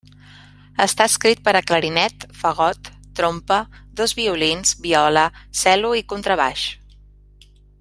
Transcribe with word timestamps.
Està 0.85 1.05
escrit 1.11 1.43
per 1.47 1.53
a 1.59 1.61
clarinet, 1.71 2.25
fagot, 2.39 2.89
trompa, 3.19 3.59
dos 4.01 4.17
violins, 4.21 4.73
viola, 4.87 5.27
cel·lo, 5.63 5.93
i 6.01 6.05
contrabaix. 6.15 6.65